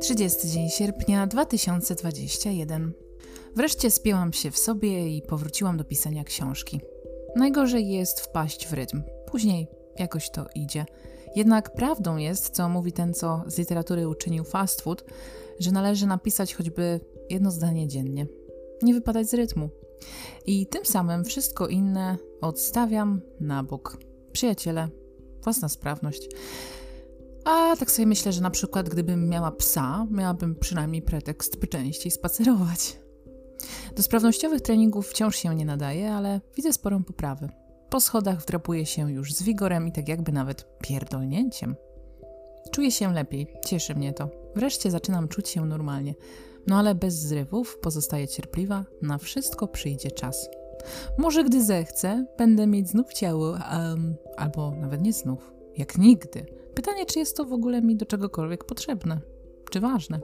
Trzydziesty 0.00 0.48
dzień 0.48 0.68
sierpnia 0.68 1.26
2021. 1.26 2.92
Wreszcie 3.56 3.90
spięłam 3.90 4.32
się 4.32 4.50
w 4.50 4.58
sobie 4.58 5.16
i 5.16 5.22
powróciłam 5.22 5.76
do 5.76 5.84
pisania 5.84 6.24
książki. 6.24 6.80
Najgorzej 7.36 7.88
jest 7.88 8.20
wpaść 8.20 8.66
w 8.68 8.72
rytm. 8.72 9.02
Później 9.26 9.68
jakoś 9.98 10.30
to 10.30 10.46
idzie. 10.54 10.86
Jednak 11.36 11.74
prawdą 11.74 12.16
jest, 12.16 12.50
co 12.50 12.68
mówi 12.68 12.92
ten, 12.92 13.14
co 13.14 13.44
z 13.46 13.58
literatury 13.58 14.08
uczynił 14.08 14.44
fast 14.44 14.80
food, 14.80 15.04
że 15.58 15.72
należy 15.72 16.06
napisać 16.06 16.54
choćby 16.54 17.00
jedno 17.30 17.50
zdanie 17.50 17.88
dziennie. 17.88 18.26
Nie 18.82 18.94
wypadać 18.94 19.26
z 19.26 19.34
rytmu. 19.34 19.68
I 20.46 20.66
tym 20.66 20.84
samym 20.84 21.24
wszystko 21.24 21.68
inne 21.68 22.16
odstawiam 22.40 23.20
na 23.40 23.62
bok. 23.62 23.98
Przyjaciele, 24.32 24.88
własna 25.44 25.68
sprawność. 25.68 26.28
A 27.44 27.76
tak 27.76 27.90
sobie 27.90 28.06
myślę, 28.06 28.32
że 28.32 28.40
na 28.40 28.50
przykład 28.50 28.88
gdybym 28.88 29.28
miała 29.28 29.50
psa, 29.50 30.06
miałabym 30.10 30.56
przynajmniej 30.56 31.02
pretekst, 31.02 31.58
by 31.58 31.66
częściej 31.66 32.12
spacerować. 32.12 32.98
Do 33.96 34.02
sprawnościowych 34.02 34.60
treningów 34.60 35.08
wciąż 35.08 35.36
się 35.36 35.54
nie 35.54 35.64
nadaje, 35.64 36.12
ale 36.12 36.40
widzę 36.56 36.72
sporą 36.72 37.04
poprawę. 37.04 37.48
Po 37.90 38.00
schodach 38.00 38.40
wdrapuję 38.40 38.86
się 38.86 39.12
już 39.12 39.34
z 39.34 39.42
wigorem 39.42 39.88
i 39.88 39.92
tak 39.92 40.08
jakby 40.08 40.32
nawet 40.32 40.78
pierdolnięciem. 40.82 41.76
Czuję 42.72 42.90
się 42.90 43.12
lepiej, 43.12 43.46
cieszy 43.66 43.94
mnie 43.94 44.12
to. 44.12 44.28
Wreszcie 44.56 44.90
zaczynam 44.90 45.28
czuć 45.28 45.48
się 45.48 45.64
normalnie. 45.66 46.14
No 46.66 46.78
ale 46.78 46.94
bez 46.94 47.14
zrywów 47.14 47.78
pozostaję 47.82 48.28
cierpliwa, 48.28 48.84
na 49.02 49.18
wszystko 49.18 49.68
przyjdzie 49.68 50.10
czas. 50.10 50.48
Może 51.18 51.44
gdy 51.44 51.64
zechcę, 51.64 52.26
będę 52.38 52.66
mieć 52.66 52.88
znów 52.88 53.12
ciało, 53.12 53.50
um, 53.50 54.16
albo 54.36 54.70
nawet 54.70 55.02
nie 55.02 55.12
znów, 55.12 55.52
jak 55.76 55.98
nigdy. 55.98 56.46
Pytanie, 56.74 57.06
czy 57.06 57.18
jest 57.18 57.36
to 57.36 57.44
w 57.44 57.52
ogóle 57.52 57.82
mi 57.82 57.96
do 57.96 58.06
czegokolwiek 58.06 58.64
potrzebne, 58.64 59.20
czy 59.70 59.80
ważne. 59.80 60.20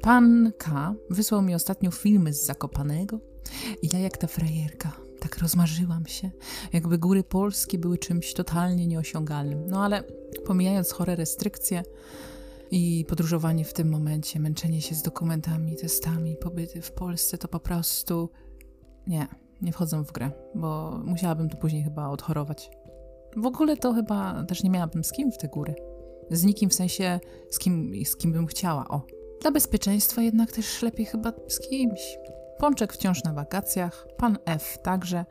Pan 0.00 0.52
K 0.58 0.94
wysłał 1.10 1.42
mi 1.42 1.54
ostatnio 1.54 1.90
filmy 1.90 2.32
z 2.32 2.46
Zakopanego 2.46 3.20
i 3.82 3.88
ja 3.92 3.98
jak 3.98 4.16
ta 4.16 4.26
frajerka, 4.26 4.92
tak 5.20 5.38
rozmarzyłam 5.38 6.06
się, 6.06 6.30
jakby 6.72 6.98
góry 6.98 7.24
polskie 7.24 7.78
były 7.78 7.98
czymś 7.98 8.34
totalnie 8.34 8.86
nieosiągalnym. 8.86 9.66
No 9.66 9.84
ale 9.84 10.04
pomijając 10.46 10.92
chore 10.92 11.16
restrykcje 11.16 11.82
i 12.70 13.04
podróżowanie 13.08 13.64
w 13.64 13.72
tym 13.72 13.88
momencie, 13.88 14.40
męczenie 14.40 14.82
się 14.82 14.94
z 14.94 15.02
dokumentami, 15.02 15.76
testami, 15.76 16.36
pobyty 16.36 16.82
w 16.82 16.92
Polsce, 16.92 17.38
to 17.38 17.48
po 17.48 17.60
prostu 17.60 18.30
nie, 19.06 19.26
nie 19.62 19.72
wchodzę 19.72 20.04
w 20.04 20.12
grę, 20.12 20.30
bo 20.54 21.00
musiałabym 21.04 21.48
tu 21.48 21.56
później 21.56 21.82
chyba 21.82 22.08
odchorować. 22.08 22.70
W 23.36 23.46
ogóle 23.46 23.76
to 23.76 23.92
chyba 23.92 24.44
też 24.44 24.62
nie 24.62 24.70
miałabym 24.70 25.04
z 25.04 25.12
kim 25.12 25.32
w 25.32 25.38
te 25.38 25.48
góry. 25.48 25.74
Z 26.30 26.44
nikim 26.44 26.70
w 26.70 26.74
sensie, 26.74 27.20
z 27.50 27.58
kim, 27.58 27.92
z 28.04 28.16
kim 28.16 28.32
bym 28.32 28.46
chciała, 28.46 28.88
o. 28.88 29.02
Dla 29.40 29.50
bezpieczeństwa 29.50 30.22
jednak 30.22 30.52
też 30.52 30.82
lepiej 30.82 31.06
chyba 31.06 31.32
z 31.48 31.60
kimś. 31.60 32.18
Pączek 32.58 32.92
wciąż 32.92 33.24
na 33.24 33.32
wakacjach, 33.32 34.06
pan 34.16 34.38
F 34.44 34.78
także. 34.82 35.24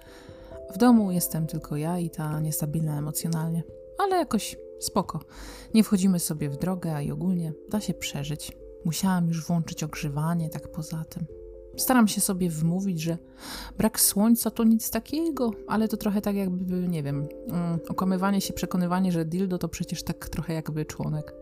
W 0.74 0.78
domu 0.78 1.12
jestem 1.12 1.48
tylko 1.48 1.78
ja 1.78 2.00
i 2.00 2.10
ta 2.10 2.40
niestabilna 2.40 2.98
emocjonalnie. 2.98 3.64
Ale 4.00 4.18
jakoś 4.18 4.58
spoko. 4.80 5.20
Nie 5.74 5.84
wchodzimy 5.84 6.20
sobie 6.20 6.50
w 6.50 6.58
drogę, 6.58 6.96
a 6.96 7.02
i 7.02 7.12
ogólnie 7.12 7.54
da 7.70 7.80
się 7.80 7.94
przeżyć. 7.94 8.58
Musiałam 8.86 9.28
już 9.28 9.46
włączyć 9.46 9.84
ogrzewanie, 9.84 10.50
tak 10.50 10.72
poza 10.72 11.06
tym. 11.10 11.26
Staram 11.78 12.08
się 12.08 12.22
sobie 12.22 12.50
wmówić, 12.50 13.02
że 13.02 13.18
brak 13.78 14.00
słońca 14.00 14.52
to 14.52 14.64
nic 14.64 14.90
takiego, 14.90 15.52
ale 15.68 15.88
to 15.88 15.98
trochę 15.98 16.22
tak 16.22 16.36
jakby, 16.36 16.88
nie 16.88 17.04
wiem, 17.04 17.28
um, 17.48 17.80
okłamywanie 17.90 18.42
się, 18.42 18.54
przekonywanie, 18.54 19.12
że 19.12 19.26
dildo 19.26 19.58
to 19.58 19.68
przecież 19.68 20.04
tak 20.04 20.30
trochę 20.30 20.54
jakby 20.54 20.86
członek. 20.86 21.34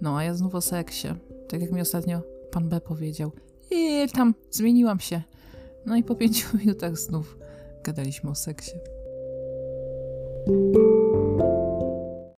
No, 0.00 0.18
a 0.18 0.24
ja 0.24 0.34
znów 0.34 0.54
o 0.54 0.60
seksie. 0.60 1.08
Tak 1.48 1.60
jak 1.60 1.72
mi 1.72 1.80
ostatnio 1.80 2.20
pan 2.50 2.68
B 2.68 2.80
powiedział. 2.80 3.32
I 3.70 4.06
tam 4.14 4.34
zmieniłam 4.50 5.00
się. 5.00 5.22
No 5.86 5.96
i 5.96 6.02
po 6.02 6.14
pięciu 6.14 6.46
minutach 6.58 6.98
znów 6.98 7.38
gadaliśmy 7.84 8.30
o 8.30 8.34
seksie. 8.34 8.72